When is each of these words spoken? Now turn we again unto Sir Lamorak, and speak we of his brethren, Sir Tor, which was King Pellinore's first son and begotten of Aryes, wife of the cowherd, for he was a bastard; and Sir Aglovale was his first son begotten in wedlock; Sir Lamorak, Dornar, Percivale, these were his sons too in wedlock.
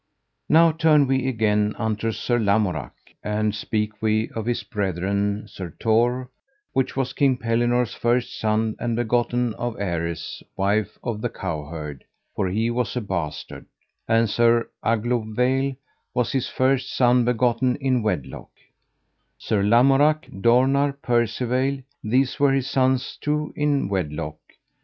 Now 0.49 0.71
turn 0.71 1.05
we 1.05 1.27
again 1.27 1.75
unto 1.77 2.11
Sir 2.11 2.39
Lamorak, 2.39 2.93
and 3.23 3.53
speak 3.53 4.01
we 4.01 4.29
of 4.31 4.47
his 4.47 4.63
brethren, 4.63 5.47
Sir 5.47 5.75
Tor, 5.77 6.31
which 6.73 6.95
was 6.95 7.13
King 7.13 7.37
Pellinore's 7.37 7.93
first 7.93 8.35
son 8.39 8.75
and 8.79 8.95
begotten 8.95 9.53
of 9.53 9.79
Aryes, 9.79 10.41
wife 10.57 10.97
of 11.03 11.21
the 11.21 11.29
cowherd, 11.29 12.03
for 12.35 12.47
he 12.49 12.71
was 12.71 12.95
a 12.95 13.01
bastard; 13.01 13.67
and 14.07 14.27
Sir 14.27 14.71
Aglovale 14.83 15.75
was 16.15 16.31
his 16.31 16.49
first 16.49 16.91
son 16.91 17.23
begotten 17.23 17.75
in 17.75 18.01
wedlock; 18.01 18.49
Sir 19.37 19.61
Lamorak, 19.61 20.23
Dornar, 20.31 20.93
Percivale, 20.99 21.83
these 22.03 22.39
were 22.39 22.53
his 22.53 22.67
sons 22.67 23.17
too 23.21 23.53
in 23.55 23.87
wedlock. 23.87 24.39